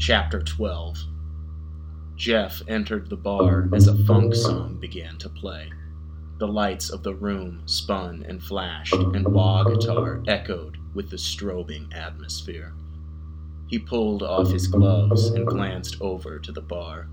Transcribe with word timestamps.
Chapter 0.00 0.40
12 0.40 0.96
Jeff 2.16 2.62
entered 2.66 3.10
the 3.10 3.18
bar 3.18 3.68
as 3.74 3.86
a 3.86 3.94
funk 4.06 4.34
song 4.34 4.78
began 4.80 5.18
to 5.18 5.28
play. 5.28 5.70
The 6.38 6.48
lights 6.48 6.88
of 6.88 7.02
the 7.02 7.14
room 7.14 7.60
spun 7.66 8.24
and 8.26 8.42
flashed, 8.42 8.94
and 8.94 9.28
wah 9.28 9.62
guitar 9.62 10.22
echoed 10.26 10.78
with 10.94 11.10
the 11.10 11.18
strobing 11.18 11.94
atmosphere. 11.94 12.72
He 13.66 13.78
pulled 13.78 14.22
off 14.22 14.50
his 14.50 14.68
gloves 14.68 15.26
and 15.26 15.46
glanced 15.46 16.00
over 16.00 16.38
to 16.38 16.50
the 16.50 16.62
bar. 16.62 17.08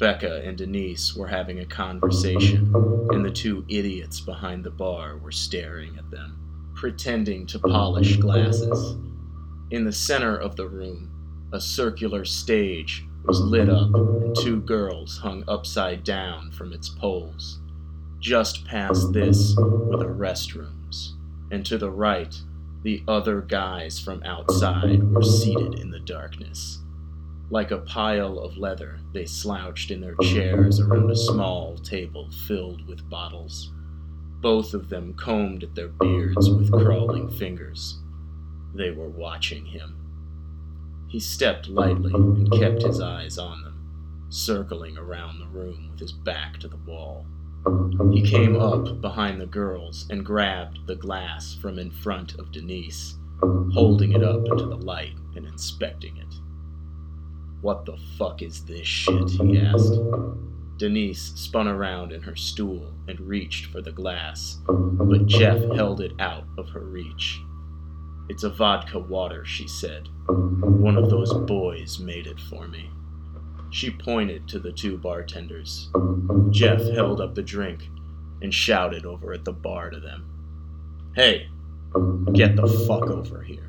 Becca 0.00 0.42
and 0.44 0.58
Denise 0.58 1.14
were 1.14 1.28
having 1.28 1.60
a 1.60 1.64
conversation, 1.64 2.74
and 3.12 3.24
the 3.24 3.30
two 3.30 3.64
idiots 3.68 4.20
behind 4.20 4.64
the 4.64 4.72
bar 4.72 5.16
were 5.16 5.30
staring 5.30 5.96
at 5.96 6.10
them, 6.10 6.72
pretending 6.74 7.46
to 7.46 7.60
polish 7.60 8.16
glasses. 8.16 8.96
In 9.70 9.84
the 9.84 9.92
center 9.92 10.36
of 10.36 10.56
the 10.56 10.66
room, 10.68 11.09
a 11.52 11.60
circular 11.60 12.24
stage 12.24 13.04
was 13.24 13.40
lit 13.40 13.68
up, 13.68 13.94
and 13.94 14.34
two 14.36 14.60
girls 14.60 15.18
hung 15.18 15.44
upside 15.48 16.04
down 16.04 16.50
from 16.52 16.72
its 16.72 16.88
poles. 16.88 17.60
Just 18.18 18.64
past 18.66 19.12
this 19.12 19.56
were 19.56 19.96
the 19.96 20.06
restrooms, 20.06 21.12
and 21.50 21.64
to 21.66 21.78
the 21.78 21.90
right, 21.90 22.34
the 22.82 23.02
other 23.08 23.40
guys 23.40 23.98
from 24.00 24.22
outside 24.22 25.02
were 25.12 25.22
seated 25.22 25.74
in 25.80 25.90
the 25.90 26.00
darkness. 26.00 26.78
Like 27.50 27.72
a 27.72 27.78
pile 27.78 28.38
of 28.38 28.56
leather, 28.56 29.00
they 29.12 29.26
slouched 29.26 29.90
in 29.90 30.00
their 30.00 30.14
chairs 30.22 30.78
around 30.80 31.10
a 31.10 31.16
small 31.16 31.76
table 31.76 32.30
filled 32.46 32.86
with 32.86 33.08
bottles. 33.10 33.72
Both 34.40 34.72
of 34.72 34.88
them 34.88 35.14
combed 35.14 35.64
at 35.64 35.74
their 35.74 35.88
beards 35.88 36.48
with 36.48 36.72
crawling 36.72 37.28
fingers. 37.28 37.98
They 38.74 38.92
were 38.92 39.08
watching 39.08 39.66
him. 39.66 39.99
He 41.10 41.18
stepped 41.18 41.68
lightly 41.68 42.12
and 42.14 42.48
kept 42.52 42.82
his 42.84 43.00
eyes 43.00 43.36
on 43.36 43.64
them, 43.64 44.26
circling 44.28 44.96
around 44.96 45.40
the 45.40 45.48
room 45.48 45.88
with 45.90 45.98
his 45.98 46.12
back 46.12 46.58
to 46.60 46.68
the 46.68 46.76
wall. 46.76 47.26
He 48.12 48.22
came 48.22 48.54
up 48.54 49.00
behind 49.00 49.40
the 49.40 49.46
girls 49.46 50.06
and 50.08 50.24
grabbed 50.24 50.86
the 50.86 50.94
glass 50.94 51.52
from 51.60 51.80
in 51.80 51.90
front 51.90 52.36
of 52.38 52.52
Denise, 52.52 53.16
holding 53.40 54.12
it 54.12 54.22
up 54.22 54.46
into 54.46 54.66
the 54.66 54.76
light 54.76 55.16
and 55.34 55.44
inspecting 55.46 56.16
it. 56.16 56.32
What 57.60 57.86
the 57.86 57.98
fuck 58.16 58.40
is 58.40 58.64
this 58.64 58.86
shit? 58.86 59.30
he 59.30 59.58
asked. 59.58 59.98
Denise 60.76 61.32
spun 61.34 61.66
around 61.66 62.12
in 62.12 62.22
her 62.22 62.36
stool 62.36 62.94
and 63.08 63.20
reached 63.20 63.66
for 63.66 63.82
the 63.82 63.92
glass, 63.92 64.58
but 64.68 65.26
Jeff 65.26 65.60
held 65.74 66.00
it 66.00 66.12
out 66.20 66.44
of 66.56 66.68
her 66.68 66.84
reach. 66.84 67.42
It's 68.30 68.44
a 68.44 68.48
vodka 68.48 69.00
water, 69.00 69.44
she 69.44 69.66
said. 69.66 70.08
One 70.28 70.96
of 70.96 71.10
those 71.10 71.32
boys 71.34 71.98
made 71.98 72.28
it 72.28 72.38
for 72.38 72.68
me. 72.68 72.88
She 73.70 73.90
pointed 73.90 74.46
to 74.46 74.60
the 74.60 74.70
two 74.70 74.96
bartenders. 74.96 75.90
Jeff 76.50 76.80
held 76.80 77.20
up 77.20 77.34
the 77.34 77.42
drink 77.42 77.88
and 78.40 78.54
shouted 78.54 79.04
over 79.04 79.32
at 79.32 79.44
the 79.44 79.52
bar 79.52 79.90
to 79.90 79.98
them 79.98 80.30
Hey, 81.16 81.48
get 82.32 82.54
the 82.54 82.68
fuck 82.86 83.10
over 83.10 83.42
here. 83.42 83.66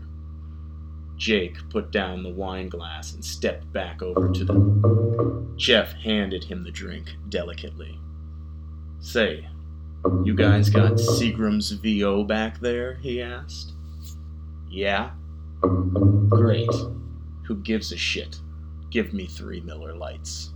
Jake 1.17 1.67
put 1.71 1.89
down 1.89 2.21
the 2.21 2.29
wine 2.29 2.69
glass 2.69 3.15
and 3.15 3.25
stepped 3.25 3.73
back 3.73 4.03
over 4.03 4.29
to 4.29 4.45
them. 4.45 5.55
Jeff 5.57 5.93
handed 5.93 6.43
him 6.43 6.63
the 6.63 6.71
drink 6.71 7.15
delicately. 7.29 7.99
Say, 8.99 9.47
you 10.23 10.35
guys 10.35 10.69
got 10.69 10.93
Seagram's 10.93 11.71
VO 11.71 12.23
back 12.25 12.59
there? 12.59 12.99
he 13.01 13.19
asked. 13.19 13.73
Yeah? 14.71 15.11
Great. 16.29 16.71
Who 17.43 17.57
gives 17.57 17.91
a 17.91 17.97
shit? 17.97 18.39
Give 18.89 19.13
me 19.13 19.27
three 19.27 19.59
Miller 19.59 19.93
Lites. 19.93 20.53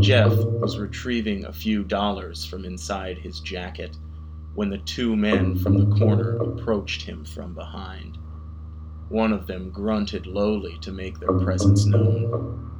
Jeff 0.00 0.32
was 0.34 0.76
retrieving 0.76 1.44
a 1.44 1.52
few 1.52 1.84
dollars 1.84 2.44
from 2.44 2.64
inside 2.64 3.16
his 3.16 3.38
jacket 3.38 3.96
when 4.56 4.70
the 4.70 4.78
two 4.78 5.14
men 5.14 5.56
from 5.56 5.78
the 5.78 5.96
corner 5.96 6.36
approached 6.36 7.02
him 7.02 7.24
from 7.24 7.54
behind. 7.54 8.18
One 9.08 9.32
of 9.32 9.46
them 9.46 9.70
grunted 9.70 10.26
lowly 10.26 10.76
to 10.80 10.90
make 10.90 11.20
their 11.20 11.38
presence 11.38 11.86
known. 11.86 12.72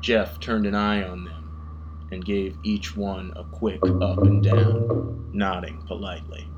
Jeff 0.00 0.40
turned 0.40 0.64
an 0.64 0.74
eye 0.74 1.02
on 1.02 1.24
them 1.24 2.08
and 2.10 2.24
gave 2.24 2.56
each 2.62 2.96
one 2.96 3.34
a 3.36 3.44
quick 3.44 3.80
up 4.00 4.22
and 4.22 4.42
down, 4.42 5.30
nodding 5.34 5.82
politely. 5.86 6.48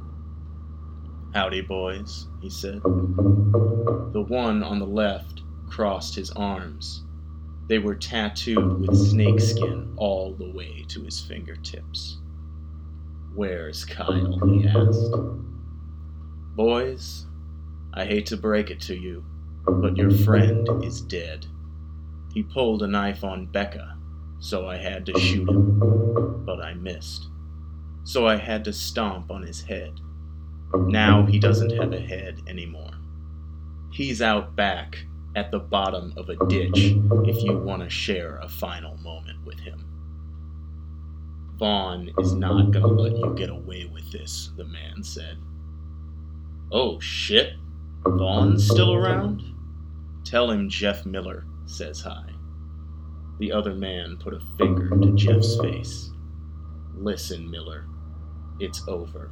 Howdy, 1.34 1.62
boys, 1.62 2.28
he 2.40 2.48
said. 2.48 2.80
The 2.80 4.24
one 4.28 4.62
on 4.62 4.78
the 4.78 4.86
left 4.86 5.42
crossed 5.68 6.14
his 6.14 6.30
arms. 6.30 7.02
They 7.68 7.80
were 7.80 7.96
tattooed 7.96 8.86
with 8.86 8.96
snakeskin 8.96 9.94
all 9.96 10.34
the 10.34 10.52
way 10.52 10.84
to 10.86 11.02
his 11.02 11.20
fingertips. 11.20 12.18
Where's 13.34 13.84
Kyle? 13.84 14.38
he 14.46 14.68
asked. 14.68 15.12
Boys, 16.54 17.26
I 17.92 18.04
hate 18.04 18.26
to 18.26 18.36
break 18.36 18.70
it 18.70 18.80
to 18.82 18.94
you, 18.94 19.24
but 19.66 19.96
your 19.96 20.12
friend 20.12 20.68
is 20.84 21.00
dead. 21.00 21.46
He 22.32 22.44
pulled 22.44 22.84
a 22.84 22.86
knife 22.86 23.24
on 23.24 23.46
Becca, 23.46 23.96
so 24.38 24.68
I 24.68 24.76
had 24.76 25.04
to 25.06 25.18
shoot 25.18 25.48
him, 25.48 26.44
but 26.46 26.60
I 26.60 26.74
missed. 26.74 27.26
So 28.04 28.24
I 28.24 28.36
had 28.36 28.64
to 28.66 28.72
stomp 28.72 29.32
on 29.32 29.42
his 29.42 29.62
head. 29.62 29.98
Now 30.76 31.24
he 31.24 31.38
doesn't 31.38 31.70
have 31.70 31.92
a 31.92 32.00
head 32.00 32.40
anymore. 32.48 32.90
He's 33.92 34.20
out 34.20 34.56
back 34.56 35.04
at 35.36 35.50
the 35.50 35.60
bottom 35.60 36.12
of 36.16 36.28
a 36.28 36.36
ditch 36.46 36.96
if 37.24 37.42
you 37.42 37.56
want 37.56 37.82
to 37.82 37.90
share 37.90 38.38
a 38.38 38.48
final 38.48 38.96
moment 38.98 39.44
with 39.44 39.58
him. 39.60 39.84
Vaughn 41.56 42.10
is 42.18 42.32
not 42.34 42.72
going 42.72 42.82
to 42.84 43.02
let 43.02 43.16
you 43.16 43.34
get 43.36 43.50
away 43.50 43.84
with 43.92 44.10
this, 44.10 44.50
the 44.56 44.64
man 44.64 45.02
said. 45.02 45.38
Oh 46.72 46.98
shit, 46.98 47.52
Vaughn's 48.04 48.68
still 48.68 48.92
around? 48.92 49.42
Tell 50.24 50.50
him 50.50 50.68
Jeff 50.68 51.06
Miller 51.06 51.46
says 51.66 52.00
hi. 52.00 52.30
The 53.38 53.52
other 53.52 53.74
man 53.74 54.16
put 54.16 54.34
a 54.34 54.40
finger 54.58 54.90
to 54.90 55.12
Jeff's 55.12 55.56
face. 55.60 56.10
Listen, 56.96 57.50
Miller, 57.50 57.86
it's 58.58 58.82
over. 58.88 59.30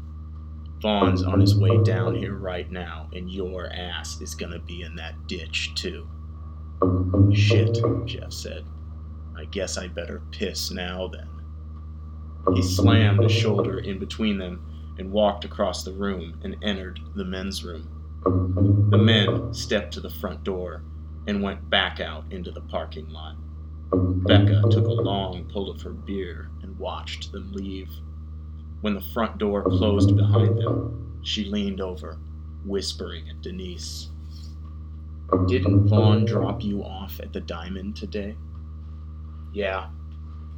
Vaughn's 0.82 1.22
on 1.22 1.38
his 1.38 1.56
way 1.56 1.80
down 1.84 2.16
here 2.16 2.34
right 2.34 2.68
now, 2.70 3.08
and 3.12 3.30
your 3.30 3.72
ass 3.72 4.20
is 4.20 4.34
gonna 4.34 4.58
be 4.58 4.82
in 4.82 4.96
that 4.96 5.28
ditch, 5.28 5.70
too. 5.76 6.08
Shit, 7.32 7.78
Jeff 8.04 8.32
said. 8.32 8.64
I 9.36 9.44
guess 9.44 9.78
I 9.78 9.86
better 9.86 10.22
piss 10.32 10.72
now 10.72 11.06
then. 11.06 11.28
He 12.54 12.62
slammed 12.62 13.24
a 13.24 13.28
shoulder 13.28 13.78
in 13.78 14.00
between 14.00 14.38
them 14.38 14.94
and 14.98 15.12
walked 15.12 15.44
across 15.44 15.84
the 15.84 15.92
room 15.92 16.40
and 16.42 16.56
entered 16.62 16.98
the 17.14 17.24
men's 17.24 17.64
room. 17.64 17.88
The 18.90 18.98
men 18.98 19.54
stepped 19.54 19.94
to 19.94 20.00
the 20.00 20.10
front 20.10 20.42
door 20.42 20.82
and 21.28 21.42
went 21.42 21.70
back 21.70 22.00
out 22.00 22.24
into 22.32 22.50
the 22.50 22.60
parking 22.60 23.08
lot. 23.10 23.36
Becca 23.92 24.62
took 24.70 24.86
a 24.86 24.92
long 24.92 25.44
pull 25.52 25.70
of 25.70 25.80
her 25.82 25.92
beer 25.92 26.50
and 26.62 26.76
watched 26.78 27.30
them 27.30 27.52
leave. 27.52 27.90
When 28.82 28.94
the 28.94 29.00
front 29.00 29.38
door 29.38 29.62
closed 29.62 30.16
behind 30.16 30.58
them, 30.58 31.20
she 31.22 31.44
leaned 31.44 31.80
over, 31.80 32.18
whispering 32.66 33.28
at 33.28 33.40
Denise. 33.40 34.08
Didn't 35.46 35.86
Vaughn 35.86 36.24
drop 36.24 36.64
you 36.64 36.82
off 36.82 37.20
at 37.20 37.32
the 37.32 37.40
Diamond 37.40 37.94
today? 37.94 38.34
Yeah, 39.54 39.88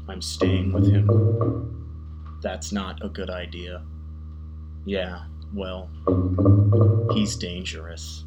I'm 0.09 0.23
staying 0.23 0.73
with 0.73 0.91
him. 0.91 2.41
That's 2.43 2.73
not 2.73 3.05
a 3.05 3.11
good 3.11 3.29
idea. 3.29 3.85
Yeah, 4.87 5.27
well, 5.53 5.91
he's 7.13 7.37
dangerous. 7.37 8.25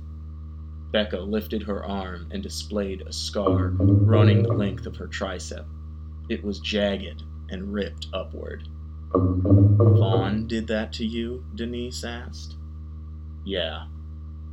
Becca 0.91 1.19
lifted 1.19 1.63
her 1.63 1.83
arm 1.83 2.27
and 2.31 2.43
displayed 2.43 3.01
a 3.01 3.11
scar 3.11 3.69
running 3.79 4.43
the 4.43 4.53
length 4.53 4.85
of 4.85 4.95
her 4.97 5.07
tricep. 5.07 5.65
It 6.29 6.43
was 6.43 6.59
jagged 6.59 7.23
and 7.49 7.73
ripped 7.73 8.07
upward. 8.13 8.67
Vaughn 9.13 10.47
did 10.47 10.67
that 10.67 10.93
to 10.93 11.05
you? 11.05 11.45
Denise 11.55 12.03
asked. 12.03 12.55
Yeah, 13.45 13.87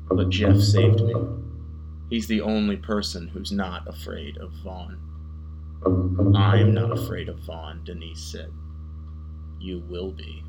but 0.09 0.31
Jeff 0.31 0.59
saved 0.59 1.01
me. 1.01 1.15
He's 2.11 2.27
the 2.27 2.41
only 2.41 2.77
person 2.77 3.29
who's 3.29 3.51
not 3.51 3.89
afraid 3.89 4.39
of 4.39 4.53
Vaughn. 4.63 5.01
I'm 6.37 6.73
not 6.73 6.93
afraid 6.93 7.29
of 7.29 7.41
Vaughn, 7.41 7.83
Denise 7.85 8.23
said. 8.23 8.53
You 9.59 9.81
will 9.89 10.13
be. 10.13 10.45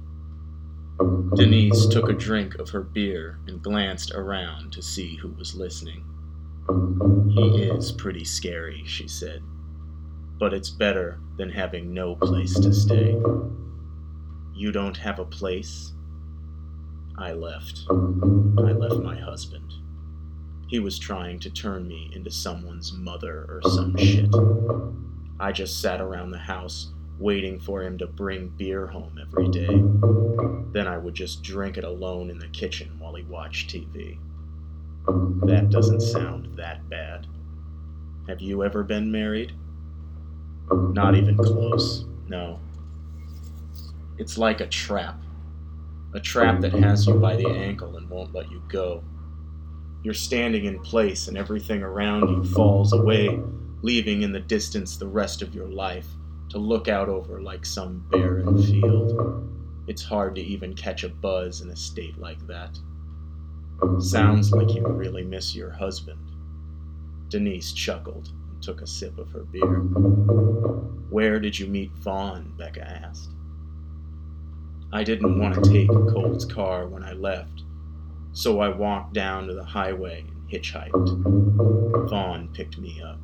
Denise 1.35 1.87
took 1.87 2.09
a 2.09 2.13
drink 2.13 2.55
of 2.55 2.69
her 2.69 2.81
beer 2.81 3.39
and 3.47 3.61
glanced 3.61 4.11
around 4.11 4.71
to 4.73 4.81
see 4.81 5.15
who 5.15 5.29
was 5.29 5.55
listening. 5.55 6.05
He 7.29 7.63
is 7.63 7.91
pretty 7.91 8.23
scary, 8.23 8.83
she 8.85 9.07
said, 9.07 9.41
but 10.39 10.53
it's 10.53 10.69
better 10.69 11.19
than 11.37 11.49
having 11.49 11.93
no 11.93 12.15
place 12.15 12.57
to 12.59 12.73
stay. 12.73 13.19
You 14.55 14.71
don't 14.71 14.95
have 14.95 15.19
a 15.19 15.25
place? 15.25 15.91
I 17.17 17.33
left. 17.33 17.83
I 17.89 18.71
left 18.71 19.01
my 19.03 19.19
husband. 19.19 19.73
He 20.67 20.79
was 20.79 20.97
trying 20.97 21.39
to 21.41 21.49
turn 21.49 21.87
me 21.87 22.09
into 22.15 22.31
someone's 22.31 22.93
mother 22.93 23.45
or 23.49 23.61
some 23.69 23.97
shit. 23.97 24.33
I 25.41 25.51
just 25.51 25.81
sat 25.81 25.99
around 25.99 26.31
the 26.31 26.37
house 26.37 26.93
waiting 27.19 27.59
for 27.59 27.83
him 27.83 27.97
to 27.97 28.07
bring 28.07 28.47
beer 28.47 28.87
home 28.87 29.19
every 29.21 29.49
day. 29.49 29.67
Then 30.71 30.87
I 30.87 30.97
would 30.97 31.15
just 31.15 31.43
drink 31.43 31.77
it 31.77 31.83
alone 31.83 32.29
in 32.29 32.39
the 32.39 32.47
kitchen 32.47 32.95
while 32.97 33.13
he 33.15 33.23
watched 33.23 33.69
TV. 33.69 34.17
That 35.45 35.69
doesn't 35.69 36.01
sound 36.01 36.57
that 36.57 36.87
bad. 36.89 37.27
Have 38.29 38.41
you 38.41 38.63
ever 38.63 38.83
been 38.83 39.11
married? 39.11 39.51
Not 40.71 41.15
even 41.15 41.35
close, 41.37 42.05
no. 42.27 42.59
It's 44.17 44.37
like 44.37 44.61
a 44.61 44.67
trap. 44.67 45.19
A 46.13 46.19
trap 46.19 46.61
that 46.61 46.73
has 46.73 47.05
you 47.05 47.15
by 47.15 47.35
the 47.35 47.49
ankle 47.49 47.97
and 47.97 48.09
won't 48.09 48.33
let 48.33 48.49
you 48.49 48.61
go. 48.69 49.03
You're 50.03 50.13
standing 50.13 50.65
in 50.65 50.79
place 50.79 51.27
and 51.27 51.37
everything 51.37 51.83
around 51.83 52.29
you 52.29 52.43
falls 52.53 52.93
away, 52.93 53.39
leaving 53.81 54.21
in 54.21 54.31
the 54.31 54.39
distance 54.39 54.95
the 54.95 55.07
rest 55.07 55.41
of 55.41 55.53
your 55.53 55.67
life 55.67 56.07
to 56.49 56.57
look 56.57 56.87
out 56.87 57.09
over 57.09 57.41
like 57.41 57.65
some 57.65 58.05
barren 58.09 58.63
field. 58.63 59.49
It's 59.87 60.03
hard 60.03 60.35
to 60.35 60.41
even 60.41 60.73
catch 60.75 61.03
a 61.03 61.09
buzz 61.09 61.59
in 61.59 61.69
a 61.69 61.75
state 61.75 62.17
like 62.17 62.45
that. 62.47 62.79
Sounds 63.99 64.51
like 64.51 64.73
you 64.73 64.87
really 64.87 65.23
miss 65.23 65.53
your 65.53 65.71
husband. 65.71 66.19
Denise 67.27 67.73
chuckled 67.73 68.31
and 68.51 68.63
took 68.63 68.81
a 68.81 68.87
sip 68.87 69.17
of 69.17 69.29
her 69.31 69.43
beer. 69.43 69.79
Where 71.09 71.39
did 71.39 71.59
you 71.59 71.67
meet 71.67 71.91
Vaughn? 71.91 72.53
Becca 72.57 72.87
asked. 72.87 73.34
I 74.93 75.03
didn't 75.03 75.39
want 75.39 75.55
to 75.55 75.69
take 75.69 75.89
Cole's 75.89 76.45
car 76.45 76.87
when 76.87 77.03
I 77.03 77.13
left, 77.13 77.63
so 78.31 78.59
I 78.59 78.69
walked 78.69 79.13
down 79.13 79.47
to 79.47 79.53
the 79.53 79.63
highway 79.63 80.25
and 80.27 80.49
hitchhiked. 80.49 82.09
Vaughn 82.09 82.49
picked 82.53 82.77
me 82.77 83.01
up. 83.01 83.19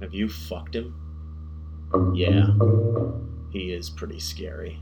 Have 0.00 0.14
you 0.14 0.28
fucked 0.28 0.76
him? 0.76 0.94
Yeah, 2.14 2.46
he 3.50 3.72
is 3.72 3.90
pretty 3.90 4.20
scary. 4.20 4.78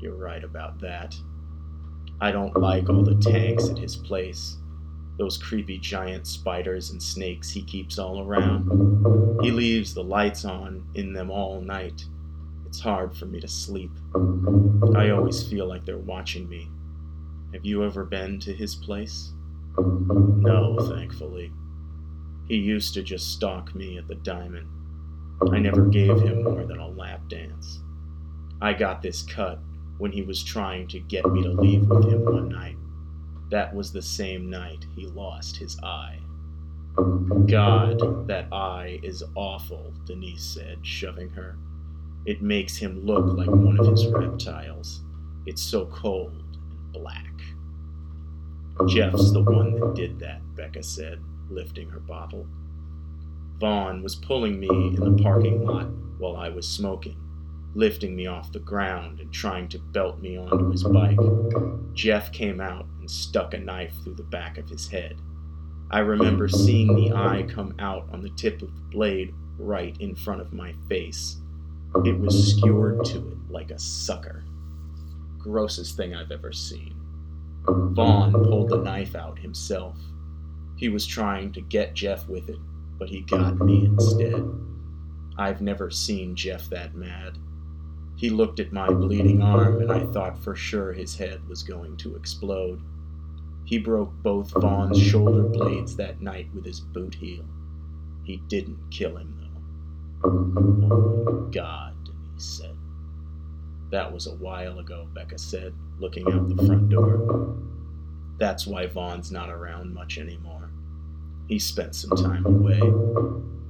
You're 0.00 0.14
right 0.14 0.44
about 0.44 0.80
that. 0.80 1.14
I 2.20 2.30
don't 2.30 2.56
like 2.56 2.88
all 2.88 3.02
the 3.02 3.16
tanks 3.16 3.68
at 3.68 3.78
his 3.78 3.96
place. 3.96 4.56
Those 5.18 5.36
creepy 5.36 5.78
giant 5.78 6.26
spiders 6.26 6.90
and 6.90 7.02
snakes 7.02 7.50
he 7.50 7.62
keeps 7.62 7.98
all 7.98 8.20
around. 8.26 9.38
He 9.42 9.50
leaves 9.50 9.92
the 9.92 10.04
lights 10.04 10.44
on 10.44 10.86
in 10.94 11.12
them 11.12 11.30
all 11.30 11.60
night. 11.60 12.04
It's 12.72 12.80
hard 12.80 13.14
for 13.14 13.26
me 13.26 13.38
to 13.38 13.48
sleep. 13.48 13.90
I 14.96 15.10
always 15.10 15.46
feel 15.46 15.66
like 15.66 15.84
they're 15.84 15.98
watching 15.98 16.48
me 16.48 16.70
have 17.52 17.66
you 17.66 17.84
ever 17.84 18.02
been 18.02 18.40
to 18.40 18.54
his 18.54 18.74
place? 18.74 19.34
No, 19.76 20.78
thankfully. 20.80 21.52
He 22.48 22.56
used 22.56 22.94
to 22.94 23.02
just 23.02 23.30
stalk 23.30 23.74
me 23.74 23.98
at 23.98 24.08
the 24.08 24.14
diamond. 24.14 24.68
I 25.52 25.58
never 25.58 25.84
gave 25.84 26.18
him 26.22 26.44
more 26.44 26.64
than 26.64 26.78
a 26.78 26.88
lap 26.88 27.28
dance. 27.28 27.80
I 28.62 28.72
got 28.72 29.02
this 29.02 29.20
cut 29.20 29.58
when 29.98 30.12
he 30.12 30.22
was 30.22 30.42
trying 30.42 30.88
to 30.88 31.00
get 31.00 31.26
me 31.26 31.42
to 31.42 31.50
leave 31.50 31.86
with 31.90 32.08
him 32.08 32.24
one 32.24 32.48
night. 32.48 32.78
That 33.50 33.74
was 33.74 33.92
the 33.92 34.00
same 34.00 34.48
night 34.48 34.86
he 34.96 35.04
lost 35.08 35.58
his 35.58 35.78
eye. 35.82 36.20
God, 36.96 38.26
that 38.28 38.50
eye 38.50 38.98
is 39.02 39.22
awful, 39.34 39.92
Denise 40.06 40.42
said, 40.42 40.78
shoving 40.86 41.28
her. 41.28 41.58
It 42.24 42.40
makes 42.40 42.76
him 42.76 43.04
look 43.04 43.36
like 43.36 43.48
one 43.48 43.78
of 43.80 43.86
his 43.86 44.06
reptiles. 44.06 45.00
It's 45.44 45.62
so 45.62 45.86
cold 45.86 46.32
and 46.32 46.92
black. 46.92 47.32
Jeff's 48.88 49.32
the 49.32 49.42
one 49.42 49.78
that 49.78 49.94
did 49.94 50.18
that, 50.20 50.40
Becca 50.54 50.82
said, 50.82 51.20
lifting 51.50 51.90
her 51.90 52.00
bottle. 52.00 52.46
Vaughn 53.58 54.02
was 54.02 54.14
pulling 54.14 54.58
me 54.58 54.68
in 54.68 55.16
the 55.16 55.22
parking 55.22 55.64
lot 55.64 55.88
while 56.18 56.36
I 56.36 56.48
was 56.48 56.66
smoking, 56.68 57.16
lifting 57.74 58.14
me 58.14 58.26
off 58.26 58.52
the 58.52 58.60
ground 58.60 59.20
and 59.20 59.32
trying 59.32 59.68
to 59.68 59.78
belt 59.78 60.20
me 60.20 60.36
onto 60.36 60.70
his 60.70 60.84
bike. 60.84 61.18
Jeff 61.92 62.32
came 62.32 62.60
out 62.60 62.86
and 63.00 63.10
stuck 63.10 63.54
a 63.54 63.58
knife 63.58 63.94
through 64.02 64.14
the 64.14 64.22
back 64.22 64.58
of 64.58 64.68
his 64.68 64.88
head. 64.88 65.16
I 65.90 65.98
remember 65.98 66.48
seeing 66.48 66.94
the 66.94 67.12
eye 67.12 67.46
come 67.48 67.74
out 67.78 68.08
on 68.12 68.22
the 68.22 68.30
tip 68.30 68.62
of 68.62 68.74
the 68.74 68.80
blade 68.90 69.34
right 69.58 69.96
in 70.00 70.14
front 70.14 70.40
of 70.40 70.52
my 70.52 70.72
face. 70.88 71.36
It 72.04 72.18
was 72.18 72.56
skewered 72.56 73.04
to 73.06 73.18
it 73.18 73.50
like 73.50 73.70
a 73.70 73.78
sucker. 73.78 74.42
Grossest 75.38 75.96
thing 75.96 76.14
I've 76.14 76.32
ever 76.32 76.52
seen. 76.52 76.96
Vaughn 77.64 78.32
pulled 78.32 78.70
the 78.70 78.78
knife 78.78 79.14
out 79.14 79.38
himself. 79.38 79.96
He 80.76 80.88
was 80.88 81.06
trying 81.06 81.52
to 81.52 81.60
get 81.60 81.94
Jeff 81.94 82.28
with 82.28 82.48
it, 82.48 82.58
but 82.98 83.08
he 83.08 83.20
got 83.20 83.58
me 83.58 83.84
instead. 83.84 84.42
I've 85.38 85.60
never 85.60 85.90
seen 85.90 86.34
Jeff 86.34 86.68
that 86.70 86.94
mad. 86.94 87.38
He 88.16 88.30
looked 88.30 88.58
at 88.58 88.72
my 88.72 88.88
bleeding 88.88 89.42
arm, 89.42 89.80
and 89.80 89.92
I 89.92 90.06
thought 90.06 90.42
for 90.42 90.56
sure 90.56 90.92
his 90.92 91.16
head 91.16 91.46
was 91.48 91.62
going 91.62 91.96
to 91.98 92.16
explode. 92.16 92.80
He 93.64 93.78
broke 93.78 94.12
both 94.22 94.50
Vaughn's 94.50 95.00
shoulder 95.00 95.42
blades 95.42 95.94
that 95.96 96.20
night 96.20 96.48
with 96.54 96.64
his 96.64 96.80
boot 96.80 97.14
heel. 97.14 97.44
He 98.24 98.38
didn't 98.48 98.90
kill 98.90 99.16
him. 99.16 99.41
Oh, 100.24 101.48
God, 101.52 101.94
Denise 102.04 102.58
said. 102.58 102.76
That 103.90 104.12
was 104.12 104.26
a 104.26 104.34
while 104.34 104.78
ago, 104.78 105.06
Becca 105.14 105.38
said 105.38 105.74
looking 105.98 106.30
out 106.32 106.48
the 106.48 106.66
front 106.66 106.88
door. 106.88 107.56
That's 108.38 108.66
why 108.66 108.86
Vaughn's 108.86 109.30
not 109.30 109.50
around 109.50 109.94
much 109.94 110.18
anymore. 110.18 110.70
He 111.48 111.58
spent 111.58 111.94
some 111.94 112.16
time 112.16 112.46
away. 112.46 112.80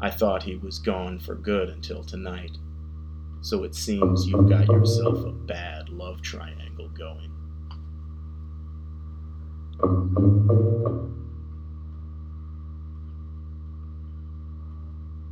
I 0.01 0.11
thought 0.11 0.43
he 0.43 0.57
was 0.57 0.79
gone 0.79 1.19
for 1.19 1.35
good 1.35 1.69
until 1.69 2.03
tonight. 2.03 2.57
So 3.41 3.65
it 3.65 3.75
seems 3.75 4.27
you've 4.27 4.49
got 4.49 4.67
yourself 4.69 5.25
a 5.25 5.33
bad 5.33 5.89
love 5.89 6.23
triangle 6.23 6.89
going. 6.89 7.31